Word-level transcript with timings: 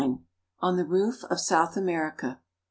ON 0.61 0.77
THE 0.77 0.83
ROOF 0.83 1.23
OF 1.25 1.39
SOUTH 1.39 1.77
AMERICA. 1.77 2.39